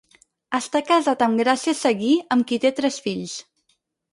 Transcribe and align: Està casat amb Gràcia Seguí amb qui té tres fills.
Està 0.59 0.79
casat 0.87 1.21
amb 1.25 1.43
Gràcia 1.43 1.75
Seguí 1.81 2.09
amb 2.37 2.49
qui 2.53 2.61
té 2.65 2.73
tres 2.81 2.99
fills. 3.09 3.37